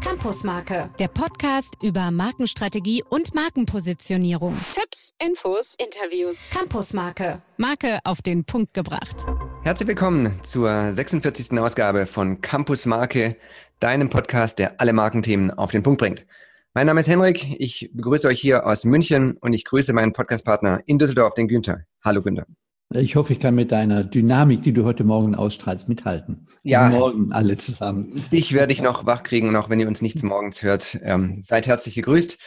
[0.00, 4.56] Campusmarke, der Podcast über Markenstrategie und Markenpositionierung.
[4.72, 6.48] Tipps, Infos, Interviews.
[6.50, 9.26] Campusmarke, Marke auf den Punkt gebracht.
[9.64, 11.58] Herzlich willkommen zur 46.
[11.58, 13.36] Ausgabe von Campusmarke,
[13.80, 16.26] deinem Podcast, der alle Markenthemen auf den Punkt bringt.
[16.74, 20.80] Mein Name ist Henrik, ich begrüße euch hier aus München und ich grüße meinen Podcastpartner
[20.86, 21.84] in Düsseldorf, den Günther.
[22.02, 22.46] Hallo Günther.
[22.94, 26.46] Ich hoffe, ich kann mit deiner Dynamik, die du heute Morgen ausstrahlst, mithalten.
[26.62, 26.88] Ja.
[26.88, 28.24] Morgen alle zusammen.
[28.32, 30.98] Dich werde ich noch wach kriegen, auch wenn ihr uns nichts morgens hört.
[31.02, 32.38] Ähm, seid herzlich gegrüßt.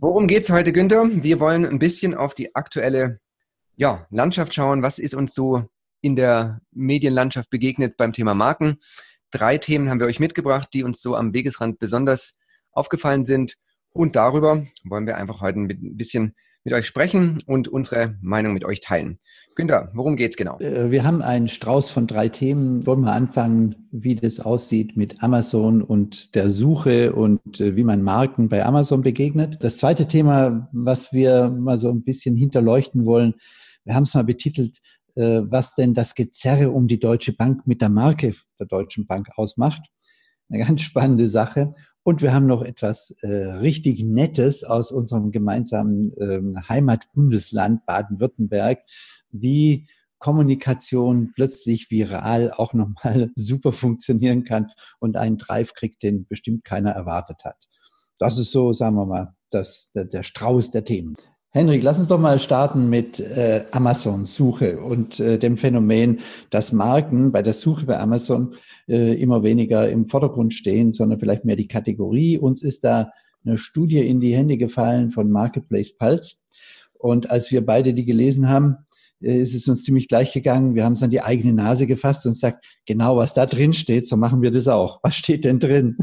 [0.00, 1.08] Worum geht es heute, Günther?
[1.10, 3.18] Wir wollen ein bisschen auf die aktuelle
[3.76, 4.82] ja, Landschaft schauen.
[4.82, 5.64] Was ist uns so
[6.00, 8.78] in der Medienlandschaft begegnet beim Thema Marken?
[9.30, 12.34] Drei Themen haben wir euch mitgebracht, die uns so am Wegesrand besonders
[12.70, 13.56] aufgefallen sind.
[13.92, 16.34] Und darüber wollen wir einfach heute ein bisschen
[16.64, 19.18] mit euch sprechen und unsere Meinung mit euch teilen.
[19.54, 20.58] Günther, worum geht's genau?
[20.60, 22.86] Äh, wir haben einen Strauß von drei Themen.
[22.86, 28.02] Wollen wir anfangen, wie das aussieht mit Amazon und der Suche und äh, wie man
[28.02, 29.58] Marken bei Amazon begegnet.
[29.60, 33.34] Das zweite Thema, was wir mal so ein bisschen hinterleuchten wollen,
[33.84, 34.78] wir haben es mal betitelt,
[35.16, 39.28] äh, was denn das Gezerre um die Deutsche Bank mit der Marke der Deutschen Bank
[39.36, 39.82] ausmacht.
[40.48, 41.74] Eine ganz spannende Sache.
[42.04, 48.80] Und wir haben noch etwas äh, richtig Nettes aus unserem gemeinsamen ähm, Heimatbundesland Baden-Württemberg,
[49.30, 49.86] wie
[50.18, 56.90] Kommunikation plötzlich viral auch nochmal super funktionieren kann und einen Drive kriegt, den bestimmt keiner
[56.90, 57.68] erwartet hat.
[58.18, 61.14] Das ist so, sagen wir mal, das, der, der Strauß der Themen.
[61.54, 67.30] Henrik, lass uns doch mal starten mit äh, Amazon-Suche und äh, dem Phänomen, dass Marken
[67.30, 68.54] bei der Suche bei Amazon
[68.88, 72.38] äh, immer weniger im Vordergrund stehen, sondern vielleicht mehr die Kategorie.
[72.38, 73.12] Uns ist da
[73.44, 76.36] eine Studie in die Hände gefallen von Marketplace Pulse.
[76.94, 78.86] Und als wir beide die gelesen haben,
[79.22, 80.74] ist es uns ziemlich gleich gegangen.
[80.74, 84.06] Wir haben es an die eigene Nase gefasst und sagt, genau was da drin steht,
[84.08, 85.00] so machen wir das auch.
[85.02, 85.96] Was steht denn drin?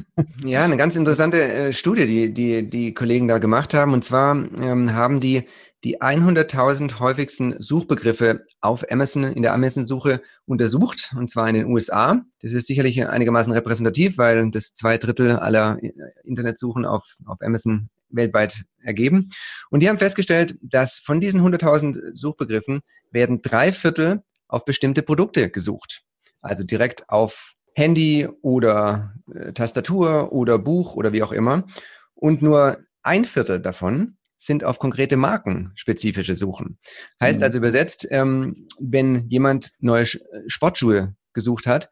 [0.46, 3.94] Ja, eine ganz interessante äh, Studie, die, die die Kollegen da gemacht haben.
[3.94, 5.44] Und zwar ähm, haben die
[5.84, 12.22] die 100.000 häufigsten Suchbegriffe auf Amazon in der Amazon-Suche untersucht, und zwar in den USA.
[12.42, 15.92] Das ist sicherlich einigermaßen repräsentativ, weil das zwei Drittel aller äh,
[16.26, 19.30] Internetsuchen auf, auf Amazon weltweit ergeben.
[19.70, 22.82] Und die haben festgestellt, dass von diesen 100.000 Suchbegriffen
[23.12, 26.02] werden drei Viertel auf bestimmte Produkte gesucht.
[26.42, 31.66] Also direkt auf Handy oder äh, Tastatur oder Buch oder wie auch immer.
[32.14, 36.80] Und nur ein Viertel davon sind auf konkrete Marken spezifische Suchen.
[37.22, 37.44] Heißt mhm.
[37.44, 40.06] also übersetzt, ähm, wenn jemand neue
[40.48, 41.90] Sportschuhe gesucht hat,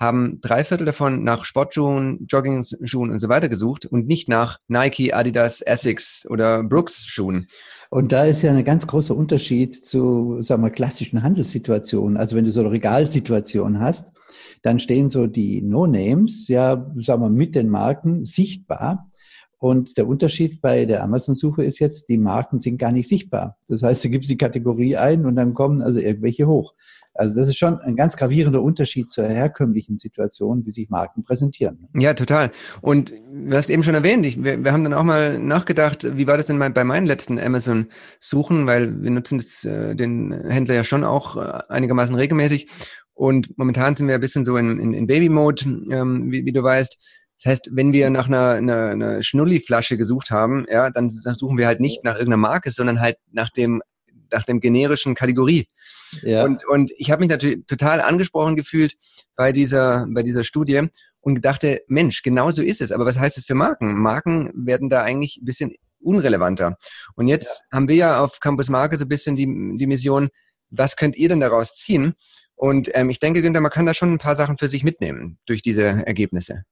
[0.00, 5.12] haben drei Viertel davon nach Sportschuhen, Jogging-Schuhen und so weiter gesucht und nicht nach Nike,
[5.12, 7.46] Adidas, Essex oder Brooks-Schuhen.
[7.90, 12.16] Und da ist ja ein ganz großer Unterschied zu, sagen wir, klassischen Handelssituationen.
[12.16, 14.12] Also wenn du so eine Regalsituation hast,
[14.62, 19.09] dann stehen so die No-Names, ja, sagen wir, mit den Marken sichtbar.
[19.60, 23.58] Und der Unterschied bei der Amazon-Suche ist jetzt, die Marken sind gar nicht sichtbar.
[23.68, 26.72] Das heißt, du gibst die Kategorie ein und dann kommen also irgendwelche hoch.
[27.12, 31.88] Also das ist schon ein ganz gravierender Unterschied zur herkömmlichen Situation, wie sich Marken präsentieren.
[31.94, 32.52] Ja, total.
[32.80, 36.26] Und du hast eben schon erwähnt, ich, wir, wir, haben dann auch mal nachgedacht, wie
[36.26, 40.84] war das denn bei meinen letzten Amazon-Suchen, weil wir nutzen das, äh, den Händler ja
[40.84, 42.68] schon auch äh, einigermaßen regelmäßig.
[43.12, 46.62] Und momentan sind wir ein bisschen so in, in, in Baby-Mode, ähm, wie, wie du
[46.62, 47.19] weißt.
[47.42, 51.66] Das heißt, wenn wir nach einer, einer, einer Schnulli-Flasche gesucht haben, ja, dann suchen wir
[51.66, 53.82] halt nicht nach irgendeiner Marke, sondern halt nach dem,
[54.30, 55.68] nach dem generischen Kategorie.
[56.22, 56.44] Ja.
[56.44, 58.96] Und, und ich habe mich natürlich total angesprochen gefühlt
[59.36, 60.88] bei dieser, bei dieser Studie
[61.20, 62.92] und dachte, Mensch, genau so ist es.
[62.92, 63.98] Aber was heißt das für Marken?
[64.00, 66.76] Marken werden da eigentlich ein bisschen unrelevanter.
[67.14, 67.76] Und jetzt ja.
[67.76, 70.28] haben wir ja auf Campus Marke so ein bisschen die, die Mission,
[70.70, 72.14] was könnt ihr denn daraus ziehen?
[72.54, 75.38] Und ähm, ich denke, Günther, man kann da schon ein paar Sachen für sich mitnehmen
[75.46, 76.64] durch diese Ergebnisse.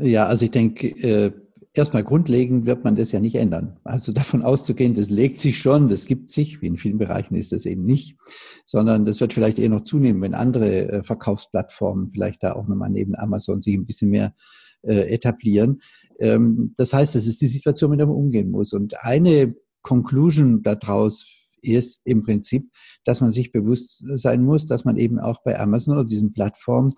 [0.00, 1.32] Ja, also ich denke, äh,
[1.72, 3.78] erstmal grundlegend wird man das ja nicht ändern.
[3.84, 7.52] Also davon auszugehen, das legt sich schon, das gibt sich, wie in vielen Bereichen ist
[7.52, 8.16] das eben nicht,
[8.64, 12.90] sondern das wird vielleicht eher noch zunehmen, wenn andere äh, Verkaufsplattformen vielleicht da auch nochmal
[12.90, 14.34] neben Amazon sich ein bisschen mehr
[14.82, 15.80] äh, etablieren.
[16.18, 18.72] Ähm, das heißt, das ist die Situation, mit der man umgehen muss.
[18.72, 22.70] Und eine Conclusion daraus ist im Prinzip,
[23.04, 26.94] dass man sich bewusst sein muss, dass man eben auch bei Amazon oder diesen Plattformen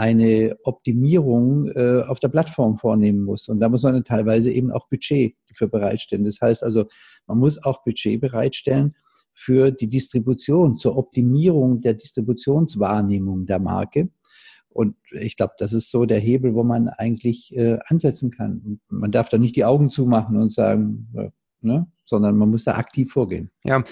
[0.00, 3.48] eine Optimierung äh, auf der Plattform vornehmen muss.
[3.48, 6.24] Und da muss man dann teilweise eben auch Budget für bereitstellen.
[6.24, 6.86] Das heißt also,
[7.26, 8.94] man muss auch Budget bereitstellen
[9.34, 14.08] für die Distribution, zur Optimierung der Distributionswahrnehmung der Marke.
[14.70, 18.62] Und ich glaube, das ist so der Hebel, wo man eigentlich äh, ansetzen kann.
[18.64, 21.12] Und man darf da nicht die Augen zumachen und sagen,
[21.60, 21.86] ne?
[22.10, 23.50] Sondern man muss da aktiv vorgehen.
[23.64, 23.82] Ja,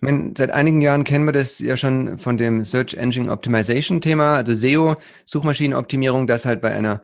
[0.00, 4.34] meine, seit einigen Jahren kennen wir das ja schon von dem Search Engine Optimization Thema,
[4.34, 7.02] also SEO, Suchmaschinenoptimierung, dass halt bei einer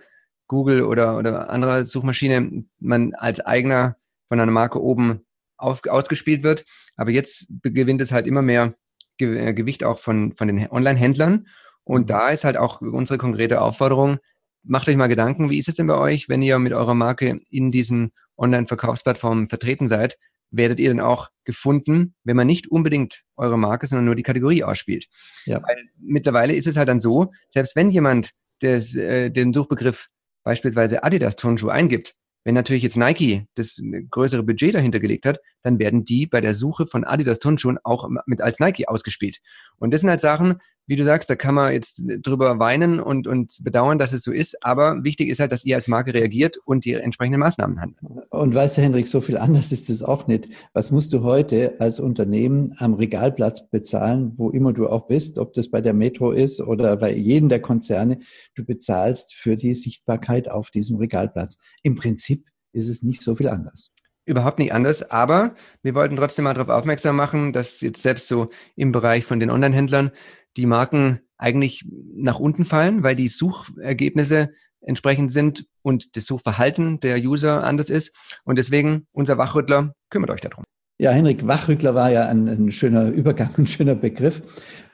[0.49, 3.97] Google oder, oder anderer Suchmaschine man als eigener
[4.29, 5.21] von einer Marke oben
[5.57, 6.65] auf, ausgespielt wird.
[6.97, 8.75] Aber jetzt gewinnt es halt immer mehr
[9.19, 11.47] Ge Gewicht auch von, von den Online-Händlern.
[11.85, 12.07] Und mhm.
[12.07, 14.19] da ist halt auch unsere konkrete Aufforderung,
[14.63, 17.41] macht euch mal Gedanken, wie ist es denn bei euch, wenn ihr mit eurer Marke
[17.51, 20.19] in diesen Online-Verkaufsplattformen vertreten seid?
[20.57, 24.65] Werdet ihr denn auch gefunden, wenn man nicht unbedingt eure Marke, sondern nur die Kategorie
[24.65, 25.07] ausspielt?
[25.45, 25.63] Ja.
[25.63, 28.31] Weil mittlerweile ist es halt dann so, selbst wenn jemand
[28.63, 30.09] des, äh, den Suchbegriff
[30.45, 32.15] beispielsweise Adidas Turnschuh eingibt,
[32.45, 36.55] wenn natürlich jetzt Nike das größere Budget dahinter gelegt hat, dann werden die bei der
[36.55, 39.41] Suche von Adidas Turnschuhen auch mit als Nike ausgespielt.
[39.79, 43.27] Und das sind halt Sachen, wie du sagst, da kann man jetzt drüber weinen und,
[43.27, 44.65] und bedauern, dass es so ist.
[44.65, 47.99] Aber wichtig ist halt, dass ihr als Marke reagiert und die entsprechenden Maßnahmen handelt.
[48.31, 50.49] Und weißt du, Hendrik, so viel anders ist es auch nicht.
[50.73, 55.53] Was musst du heute als Unternehmen am Regalplatz bezahlen, wo immer du auch bist, ob
[55.55, 58.21] das bei der Metro ist oder bei jedem der Konzerne,
[58.55, 61.59] du bezahlst für die Sichtbarkeit auf diesem Regalplatz.
[61.83, 63.93] Im Prinzip ist es nicht so viel anders
[64.27, 68.51] überhaupt nicht anders, aber wir wollten trotzdem mal darauf aufmerksam machen, dass jetzt selbst so
[68.75, 70.11] im Bereich von den Online-Händlern
[70.57, 74.51] die Marken eigentlich nach unten fallen, weil die Suchergebnisse
[74.81, 78.15] entsprechend sind und das Suchverhalten der User anders ist.
[78.45, 80.65] Und deswegen unser Wachrüttler, kümmert euch darum.
[80.99, 84.41] Ja, Henrik, Wachrüttler war ja ein, ein, schöner Übergang, ein schöner Begriff.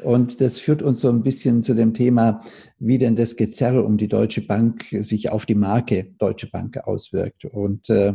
[0.03, 2.43] Und das führt uns so ein bisschen zu dem Thema,
[2.81, 7.45] wie denn das Gezerre um die Deutsche Bank sich auf die Marke Deutsche Bank auswirkt.
[7.45, 8.15] Und äh,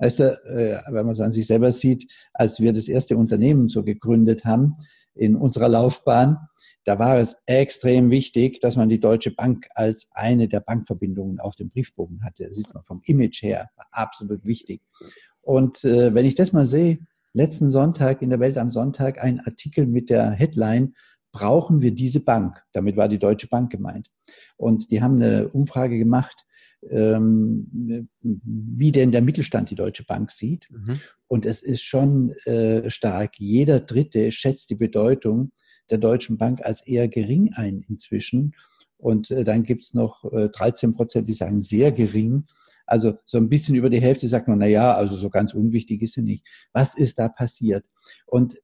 [0.00, 3.70] weißt du, äh, wenn man es an sich selber sieht, als wir das erste Unternehmen
[3.70, 4.76] so gegründet haben
[5.14, 6.36] in unserer Laufbahn,
[6.84, 11.56] da war es extrem wichtig, dass man die Deutsche Bank als eine der Bankverbindungen auf
[11.56, 12.44] dem Briefbogen hatte.
[12.44, 14.82] Das sieht man vom Image her, absolut wichtig.
[15.40, 16.98] Und äh, wenn ich das mal sehe,
[17.32, 20.94] letzten Sonntag in der Welt am Sonntag ein Artikel mit der Headline,
[21.32, 22.62] brauchen wir diese Bank?
[22.72, 24.08] Damit war die Deutsche Bank gemeint.
[24.56, 26.44] Und die haben eine Umfrage gemacht,
[26.90, 30.68] ähm, wie denn der Mittelstand die Deutsche Bank sieht.
[30.70, 31.00] Mhm.
[31.26, 33.38] Und es ist schon äh, stark.
[33.38, 35.50] Jeder Dritte schätzt die Bedeutung
[35.90, 38.54] der Deutschen Bank als eher gering ein inzwischen.
[38.96, 42.46] Und äh, dann gibt es noch äh, 13 Prozent, die sagen sehr gering.
[42.86, 46.02] Also so ein bisschen über die Hälfte sagt man, na ja, also so ganz unwichtig
[46.02, 46.46] ist sie nicht.
[46.72, 47.84] Was ist da passiert?
[48.26, 48.60] Und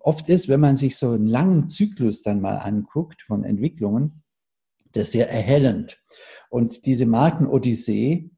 [0.00, 4.22] oft ist, wenn man sich so einen langen Zyklus dann mal anguckt von Entwicklungen,
[4.92, 6.00] das sehr erhellend.
[6.50, 8.30] Und diese Marken-Odyssee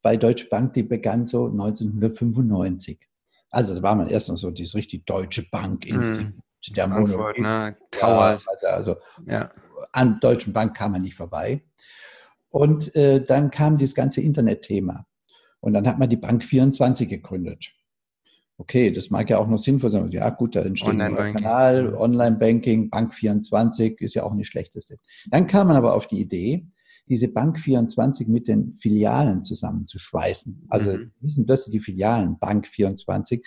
[0.00, 3.00] bei Deutsche Bank, die begann so 1995.
[3.50, 6.36] Also da war man erst noch so dieses richtig Deutsche Bank-Institut.
[6.36, 6.42] Mhm
[6.76, 7.76] der Frankfurt, ne?
[7.90, 8.46] Towers.
[8.62, 8.96] Ja, also
[9.26, 9.50] ja.
[9.92, 11.62] an Deutschen Bank kam man nicht vorbei.
[12.50, 15.06] Und äh, dann kam das ganze Internetthema.
[15.60, 17.72] Und dann hat man die Bank 24 gegründet.
[18.60, 20.10] Okay, das mag ja auch noch sinnvoll sein.
[20.10, 24.98] Ja, gut, da entsteht ein neuer Kanal, Online-Banking, Bank 24 ist ja auch nicht schlechteste.
[25.30, 26.66] Dann kam man aber auf die Idee,
[27.08, 30.66] diese Bank 24 mit den Filialen zusammenzuschweißen.
[30.68, 31.12] Also, mhm.
[31.20, 33.46] wie sind plötzlich die Filialen Bank 24?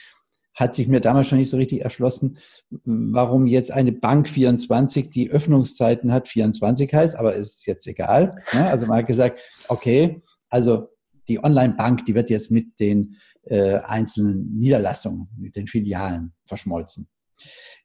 [0.53, 2.38] Hat sich mir damals schon nicht so richtig erschlossen,
[2.83, 8.36] warum jetzt eine Bank 24, die Öffnungszeiten hat, 24 heißt, aber ist jetzt egal.
[8.53, 8.65] Ne?
[8.69, 10.89] Also man hat gesagt, okay, also
[11.27, 17.07] die Online-Bank, die wird jetzt mit den äh, einzelnen Niederlassungen, mit den Filialen verschmolzen.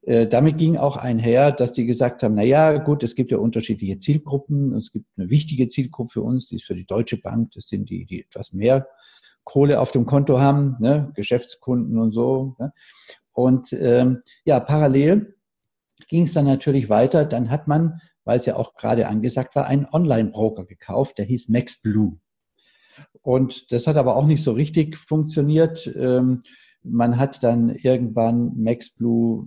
[0.03, 3.39] Äh, damit ging auch einher, dass die gesagt haben, na ja, gut, es gibt ja
[3.39, 4.75] unterschiedliche Zielgruppen.
[4.75, 7.53] Es gibt eine wichtige Zielgruppe für uns, die ist für die Deutsche Bank.
[7.55, 8.87] Das sind die, die etwas mehr
[9.47, 11.13] Kohle auf dem Konto haben, ne?
[11.15, 12.57] Geschäftskunden und so.
[12.59, 12.73] Ne?
[13.33, 15.37] Und ähm, ja, parallel
[16.09, 17.25] ging es dann natürlich weiter.
[17.25, 21.49] Dann hat man, weil es ja auch gerade angesagt war, einen Online-Broker gekauft, der hieß
[21.49, 22.19] MaxBlue.
[23.23, 25.87] Und das hat aber auch nicht so richtig funktioniert.
[25.97, 26.43] Ähm,
[26.83, 29.47] man hat dann irgendwann MaxBlue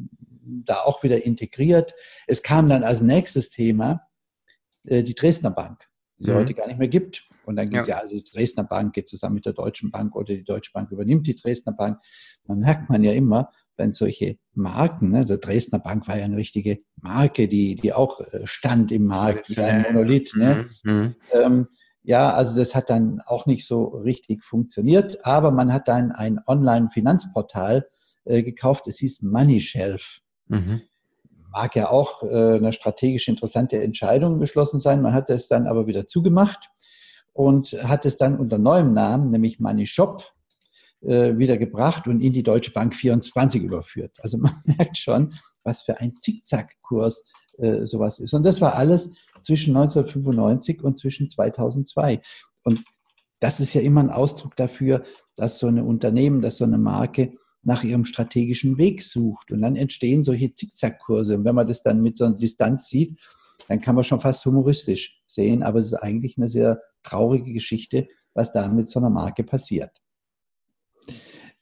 [0.66, 1.94] da auch wieder integriert.
[2.26, 4.08] Es kam dann als nächstes Thema
[4.86, 5.84] äh, die Dresdner Bank,
[6.18, 6.36] die mhm.
[6.36, 7.29] heute gar nicht mehr gibt.
[7.50, 7.96] Und dann gibt es ja.
[7.96, 8.02] ja.
[8.04, 11.26] also die Dresdner Bank geht zusammen mit der Deutschen Bank oder die Deutsche Bank übernimmt
[11.26, 11.98] die Dresdner Bank.
[12.46, 16.38] Man merkt man ja immer, wenn solche Marken, ne, der Dresdner Bank war ja eine
[16.38, 20.36] richtige Marke, die, die auch äh, stand im Markt wie ein Monolith.
[20.36, 20.70] Ne?
[20.84, 20.94] Mhm.
[20.94, 21.16] mhm.
[21.32, 21.68] Ähm,
[22.04, 26.40] ja, also das hat dann auch nicht so richtig funktioniert, aber man hat dann ein
[26.46, 27.88] Online-Finanzportal
[28.26, 30.20] äh, gekauft, es hieß Money Shelf.
[30.48, 30.82] Mhm.
[31.52, 35.02] Mag ja auch äh, eine strategisch interessante Entscheidung beschlossen sein.
[35.02, 36.70] Man hat das dann aber wieder zugemacht
[37.34, 40.26] und hat es dann unter neuem Namen, nämlich Money Shop,
[41.02, 44.12] äh, wieder gebracht und in die Deutsche Bank 24 überführt.
[44.20, 45.34] Also man merkt schon,
[45.64, 47.26] was für ein Zickzackkurs
[47.58, 48.34] äh, sowas ist.
[48.34, 52.22] Und das war alles zwischen 1995 und zwischen 2002.
[52.64, 52.84] Und
[53.40, 55.04] das ist ja immer ein Ausdruck dafür,
[55.36, 59.52] dass so ein Unternehmen, dass so eine Marke nach ihrem strategischen Weg sucht.
[59.52, 61.36] Und dann entstehen solche Zickzackkurse.
[61.38, 63.18] Und wenn man das dann mit so einer Distanz sieht,
[63.70, 68.08] dann kann man schon fast humoristisch sehen, aber es ist eigentlich eine sehr traurige Geschichte,
[68.34, 69.92] was da mit so einer Marke passiert.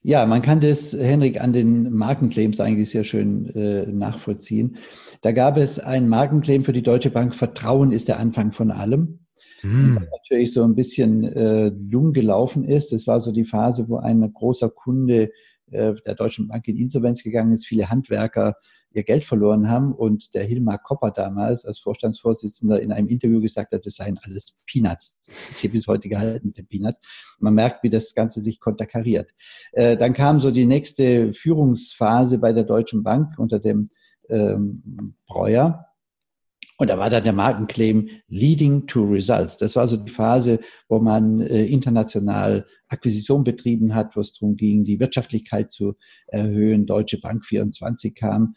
[0.01, 4.77] Ja, man kann das, Henrik, an den Markenclaims eigentlich sehr schön äh, nachvollziehen.
[5.21, 9.19] Da gab es einen Markenclaim für die Deutsche Bank, Vertrauen ist der Anfang von allem.
[9.63, 9.97] Mhm.
[9.99, 12.93] Was natürlich so ein bisschen äh, dumm gelaufen ist.
[12.93, 15.31] Das war so die Phase, wo ein großer Kunde
[15.71, 18.55] äh, der Deutschen Bank in Insolvenz gegangen ist, viele Handwerker
[18.91, 23.73] ihr Geld verloren haben und der Hilmar Kopper damals als Vorstandsvorsitzender in einem Interview gesagt
[23.73, 25.19] hat, das seien alles Peanuts.
[25.27, 26.99] Das ist hier bis heute gehalten mit den Peanuts.
[27.39, 29.31] Man merkt, wie das Ganze sich konterkariert.
[29.73, 33.89] Äh, dann kam so die nächste Führungsphase bei der Deutschen Bank unter dem
[34.29, 35.86] ähm, Breuer.
[36.77, 39.57] Und da war dann der Markenclaim Leading to Results.
[39.57, 44.55] Das war so die Phase, wo man äh, international Akquisition betrieben hat, wo es darum
[44.55, 45.95] ging, die Wirtschaftlichkeit zu
[46.27, 46.85] erhöhen.
[46.85, 48.53] Deutsche Bank 24 kam.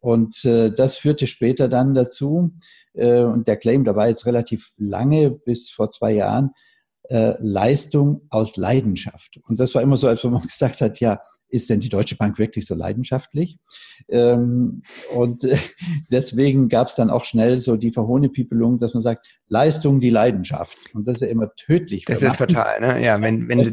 [0.00, 2.54] Und äh, das führte später dann dazu,
[2.94, 6.52] äh, und der Claim, da war jetzt relativ lange, bis vor zwei Jahren,
[7.10, 9.38] äh, Leistung aus Leidenschaft.
[9.44, 12.16] Und das war immer so, als wenn man gesagt hat, ja, ist denn die Deutsche
[12.16, 13.58] Bank wirklich so leidenschaftlich?
[14.08, 14.82] Ähm,
[15.14, 15.56] und äh,
[16.10, 20.78] deswegen gab es dann auch schnell so die Verhohnepiepelung, dass man sagt, Leistung die Leidenschaft.
[20.94, 22.04] Und das ist ja immer tödlich.
[22.04, 23.04] Das ist fatal, ne?
[23.04, 23.70] Ja, wenn, wenn sie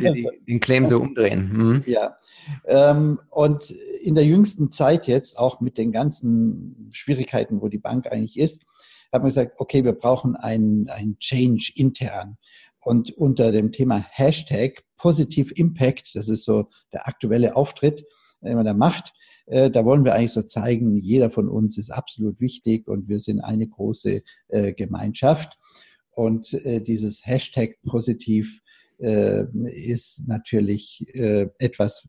[0.48, 1.51] den Claim so umdrehen.
[1.53, 1.84] Mhm.
[1.86, 2.17] Ja.
[2.65, 8.08] Ähm, und in der jüngsten Zeit jetzt, auch mit den ganzen Schwierigkeiten, wo die Bank
[8.12, 8.65] eigentlich ist,
[9.12, 12.38] hat man gesagt, okay, wir brauchen einen, einen Change intern.
[12.85, 18.05] Und unter dem Thema Hashtag Positive Impact, das ist so der aktuelle Auftritt,
[18.41, 19.11] den man da macht,
[19.47, 23.19] äh, da wollen wir eigentlich so zeigen, jeder von uns ist absolut wichtig und wir
[23.19, 25.57] sind eine große äh, Gemeinschaft.
[26.11, 28.61] Und äh, dieses Hashtag positiv
[28.97, 32.07] ist natürlich etwas,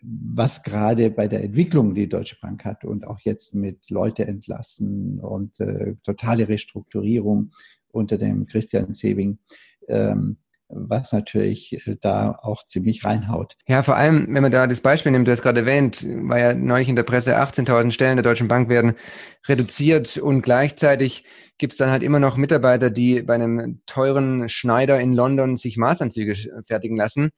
[0.00, 5.20] was gerade bei der Entwicklung die Deutsche Bank hat und auch jetzt mit Leute entlassen
[5.20, 5.58] und
[6.04, 7.50] totale Restrukturierung
[7.92, 9.38] unter dem Christian Sewing
[9.88, 10.38] ähm,
[10.68, 13.56] was natürlich äh, da auch ziemlich reinhaut.
[13.66, 16.54] Ja, vor allem, wenn man da das Beispiel nimmt, du hast gerade erwähnt, war ja
[16.54, 18.94] neulich in der Presse, 18.000 Stellen der Deutschen Bank werden
[19.46, 21.24] reduziert und gleichzeitig
[21.58, 25.76] gibt es dann halt immer noch Mitarbeiter, die bei einem teuren Schneider in London sich
[25.76, 26.34] Maßanzüge
[26.66, 27.30] fertigen lassen.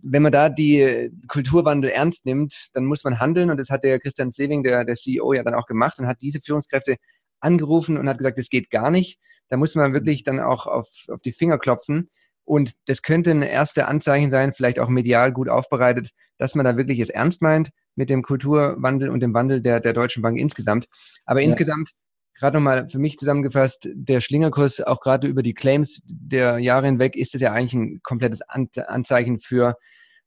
[0.00, 3.98] Wenn man da die Kulturwandel ernst nimmt, dann muss man handeln und das hat der
[3.98, 6.96] Christian Sewing, der, der CEO, ja dann auch gemacht und hat diese Führungskräfte
[7.40, 9.18] angerufen und hat gesagt, das geht gar nicht.
[9.48, 12.08] Da muss man wirklich dann auch auf, auf die Finger klopfen.
[12.44, 16.76] Und das könnte ein erste Anzeichen sein, vielleicht auch medial gut aufbereitet, dass man da
[16.76, 20.86] wirklich es ernst meint mit dem Kulturwandel und dem Wandel der, der Deutschen Bank insgesamt.
[21.26, 21.48] Aber ja.
[21.48, 21.90] insgesamt,
[22.34, 27.16] gerade nochmal für mich zusammengefasst, der Schlingerkurs, auch gerade über die Claims der Jahre hinweg,
[27.16, 29.76] ist es ja eigentlich ein komplettes Anzeichen für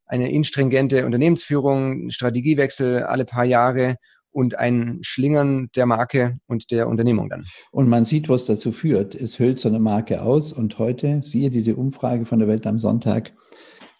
[0.05, 3.95] eine instringente Unternehmensführung, Strategiewechsel alle paar Jahre
[4.31, 7.45] und ein Schlingern der Marke und der Unternehmung dann.
[7.71, 9.15] Und man sieht, was dazu führt.
[9.15, 12.79] Es hüllt so eine Marke aus und heute, siehe diese Umfrage von der Welt am
[12.79, 13.33] Sonntag,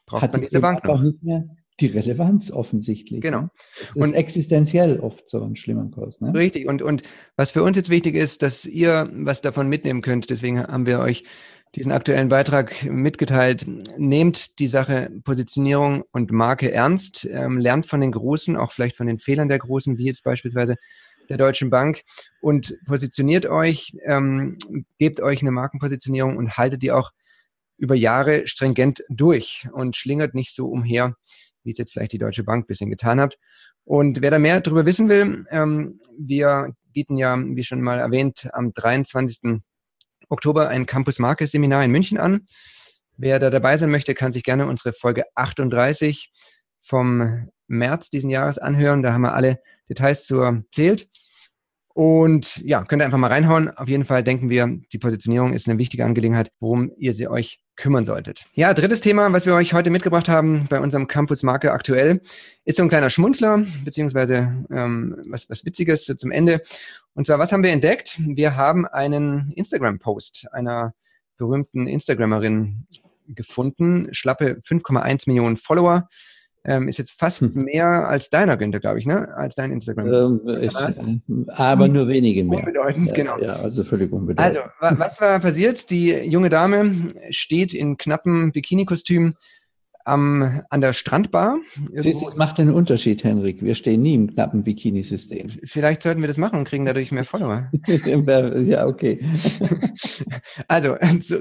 [0.05, 1.01] Braucht hat man diese Bank noch.
[1.01, 1.45] nicht mehr
[1.79, 3.21] die Relevanz offensichtlich.
[3.21, 3.49] Genau.
[3.81, 6.21] Es ist und existenziell oft so ein schlimmer Kurs.
[6.21, 6.33] Ne?
[6.33, 6.67] Richtig.
[6.67, 7.01] Und, und
[7.35, 10.29] was für uns jetzt wichtig ist, dass ihr was davon mitnehmen könnt.
[10.29, 11.23] Deswegen haben wir euch
[11.75, 13.65] diesen aktuellen Beitrag mitgeteilt.
[13.97, 19.07] Nehmt die Sache Positionierung und Marke ernst, ähm, lernt von den Großen, auch vielleicht von
[19.07, 20.75] den Fehlern der Großen, wie jetzt beispielsweise
[21.29, 22.01] der Deutschen Bank
[22.41, 24.57] und positioniert euch, ähm,
[24.99, 27.11] gebt euch eine Markenpositionierung und haltet die auch
[27.77, 31.15] über Jahre stringent durch und schlingert nicht so umher,
[31.63, 33.37] wie es jetzt vielleicht die Deutsche Bank ein bisschen getan hat.
[33.85, 38.49] Und wer da mehr darüber wissen will, ähm, wir bieten ja, wie schon mal erwähnt,
[38.53, 39.61] am 23.
[40.31, 42.47] Oktober ein Campus Marke Seminar in München an.
[43.17, 46.31] Wer da dabei sein möchte, kann sich gerne unsere Folge 38
[46.81, 49.03] vom März diesen Jahres anhören.
[49.03, 49.59] Da haben wir alle
[49.89, 51.09] Details zu erzählt.
[51.93, 53.69] Und ja, könnt ihr einfach mal reinhauen.
[53.75, 57.59] Auf jeden Fall denken wir, die Positionierung ist eine wichtige Angelegenheit, worum ihr sie euch
[57.75, 58.45] kümmern solltet.
[58.53, 62.21] Ja, drittes Thema, was wir euch heute mitgebracht haben bei unserem Campus Marke aktuell,
[62.63, 66.61] ist so ein kleiner Schmunzler, beziehungsweise ähm, was, was Witziges zum Ende.
[67.13, 68.17] Und zwar, was haben wir entdeckt?
[68.19, 70.93] Wir haben einen Instagram-Post einer
[71.37, 72.85] berühmten Instagrammerin
[73.27, 76.07] gefunden, schlappe 5,1 Millionen Follower.
[76.63, 77.53] Ähm, ist jetzt fast hm.
[77.55, 79.33] mehr als deiner, Günther, glaube ich, ne?
[79.35, 80.07] Als dein Instagram.
[80.45, 80.75] Ähm, ich,
[81.47, 82.59] aber nur wenige mehr.
[82.59, 83.39] Unbedeutend, ja, genau.
[83.39, 84.57] Ja, also völlig unbedeutend.
[84.57, 85.89] Also, was war passiert?
[85.89, 86.93] Die junge Dame
[87.31, 89.33] steht in knappen Bikini-Kostüm
[90.05, 91.59] am, an der Strandbar.
[91.93, 93.63] Siehst, das macht einen Unterschied, Henrik.
[93.63, 95.49] Wir stehen nie im knappen Bikini-System.
[95.65, 97.71] Vielleicht sollten wir das machen und kriegen dadurch mehr Follower.
[98.65, 99.19] ja, okay.
[100.67, 100.95] also,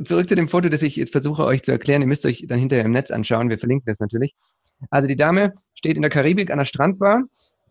[0.04, 2.02] zurück zu dem Foto, das ich jetzt versuche euch zu erklären.
[2.02, 3.50] Ihr müsst euch dann hinterher im Netz anschauen.
[3.50, 4.34] Wir verlinken das natürlich.
[4.88, 7.24] Also, die Dame steht in der Karibik an der Strandbar.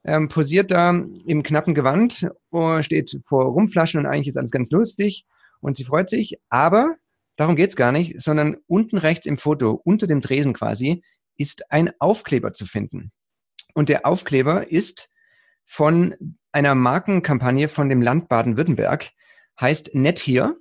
[0.06, 2.25] Ähm, posiert da im knappen Gewand,
[2.80, 5.25] steht vor Rumflaschen und eigentlich ist alles ganz lustig
[5.60, 6.96] und sie freut sich, aber
[7.36, 11.04] darum geht's gar nicht, sondern unten rechts im Foto, unter dem Dresen quasi,
[11.38, 13.12] ist ein Aufkleber zu finden.
[13.74, 15.10] Und der Aufkleber ist
[15.66, 16.16] von
[16.51, 19.12] einer Markenkampagne von dem Land Baden-Württemberg,
[19.60, 20.58] heißt Nett hier,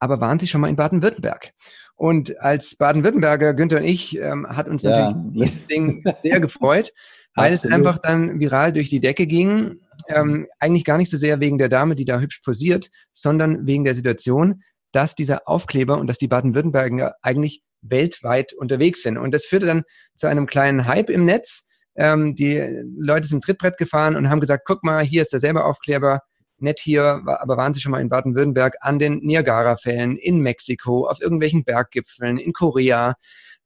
[0.00, 1.52] aber waren Sie schon mal in Baden-Württemberg?
[1.94, 5.12] Und als Baden-Württemberger, Günther und ich, ähm, hat uns ja.
[5.12, 6.92] natürlich dieses Ding sehr gefreut,
[7.34, 9.80] weil es einfach dann viral durch die Decke ging.
[10.08, 13.84] Ähm, eigentlich gar nicht so sehr wegen der Dame, die da hübsch posiert, sondern wegen
[13.84, 19.18] der Situation, dass dieser Aufkleber und dass die Baden-Württemberger eigentlich weltweit unterwegs sind.
[19.18, 19.82] Und das führte dann
[20.16, 21.66] zu einem kleinen Hype im Netz.
[21.96, 22.58] Ähm, die
[22.98, 26.20] Leute sind Trittbrett gefahren und haben gesagt, guck mal, hier ist derselbe Aufkleber,
[26.62, 31.20] nett hier, aber waren Sie schon mal in Baden-Württemberg an den Niagara-Fällen, in Mexiko, auf
[31.20, 33.14] irgendwelchen Berggipfeln, in Korea.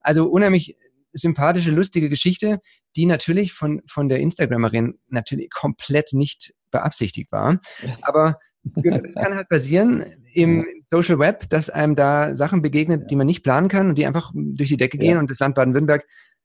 [0.01, 0.77] Also unheimlich
[1.13, 2.61] sympathische, lustige Geschichte,
[2.97, 7.61] die natürlich von, von der Instagramerin natürlich komplett nicht beabsichtigt war.
[8.03, 13.27] Aber das kann halt passieren im Social Web, dass einem da Sachen begegnet, die man
[13.27, 16.05] nicht planen kann und die einfach durch die Decke gehen und das Land Baden-Württemberg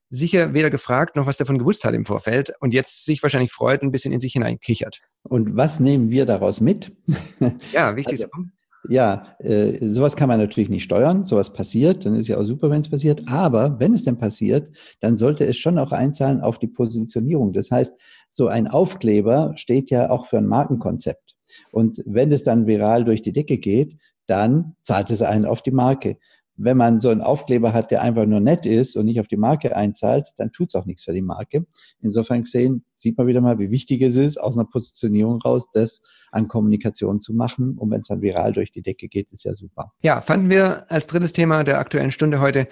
[0.09, 3.81] sicher weder gefragt noch was davon gewusst hat im Vorfeld und jetzt sich wahrscheinlich freut
[3.83, 5.01] ein bisschen in sich hineinkichert.
[5.23, 6.91] Und was nehmen wir daraus mit?
[7.73, 8.23] Ja, wichtig.
[8.23, 8.45] Also,
[8.87, 12.69] ja, äh, sowas kann man natürlich nicht steuern, sowas passiert, dann ist ja auch super,
[12.69, 14.69] wenn es passiert, aber wenn es denn passiert,
[15.01, 17.51] dann sollte es schon auch einzahlen auf die Positionierung.
[17.51, 17.93] Das heißt,
[18.29, 21.35] so ein Aufkleber steht ja auch für ein Markenkonzept.
[21.71, 23.97] Und wenn es dann viral durch die Decke geht,
[24.27, 26.17] dann zahlt es einen auf die Marke
[26.61, 29.37] wenn man so einen Aufkleber hat, der einfach nur nett ist und nicht auf die
[29.37, 31.65] Marke einzahlt, dann tut es auch nichts für die Marke.
[32.01, 36.03] Insofern gesehen, sieht man wieder mal, wie wichtig es ist, aus einer Positionierung raus, das
[36.31, 37.77] an Kommunikation zu machen.
[37.77, 39.93] Und wenn es dann viral durch die Decke geht, ist ja super.
[40.01, 42.67] Ja, fanden wir als drittes Thema der aktuellen Stunde heute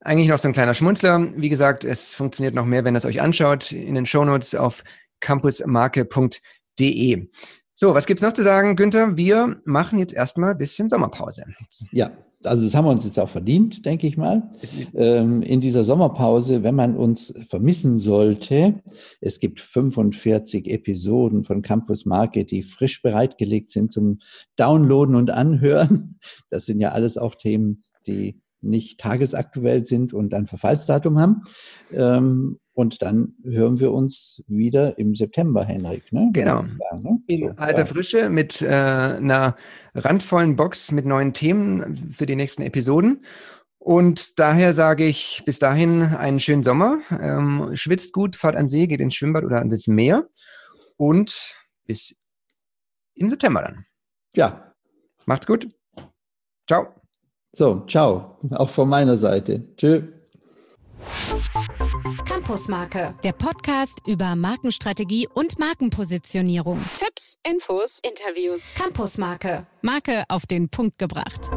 [0.00, 1.28] eigentlich noch so ein kleiner Schmunzler.
[1.34, 4.84] Wie gesagt, es funktioniert noch mehr, wenn ihr es euch anschaut, in den Shownotes auf
[5.20, 7.28] campusmarke.de.
[7.74, 9.16] So, was gibt's noch zu sagen, Günther?
[9.16, 11.44] Wir machen jetzt erstmal ein bisschen Sommerpause.
[11.92, 12.10] Ja,
[12.44, 14.50] also das haben wir uns jetzt auch verdient, denke ich mal.
[14.94, 18.82] Ähm, in dieser Sommerpause, wenn man uns vermissen sollte,
[19.20, 24.20] es gibt 45 Episoden von Campus Market, die frisch bereitgelegt sind zum
[24.56, 26.18] Downloaden und Anhören.
[26.48, 31.42] Das sind ja alles auch Themen, die nicht tagesaktuell sind und ein Verfallsdatum haben.
[31.92, 36.10] Ähm, und dann hören wir uns wieder im September, Henrik.
[36.14, 36.30] Ne?
[36.32, 36.62] Genau.
[36.62, 37.20] Ne?
[37.26, 37.84] In so, alter ja.
[37.84, 39.54] Frische mit äh, einer
[39.94, 43.26] randvollen Box mit neuen Themen für die nächsten Episoden.
[43.78, 47.00] Und daher sage ich bis dahin einen schönen Sommer.
[47.20, 50.26] Ähm, schwitzt gut, fahrt an See, geht ins Schwimmbad oder an das Meer.
[50.96, 52.16] Und bis
[53.14, 53.84] im September dann.
[54.34, 54.72] Ja.
[55.26, 55.68] Macht's gut.
[56.66, 56.94] Ciao.
[57.52, 58.38] So, ciao.
[58.52, 59.66] Auch von meiner Seite.
[59.76, 60.04] Tschüss.
[62.50, 66.84] Campusmarke, der Podcast über Markenstrategie und Markenpositionierung.
[66.98, 68.74] Tipps, Infos, Interviews.
[68.74, 71.48] Campusmarke, Marke auf den Punkt gebracht.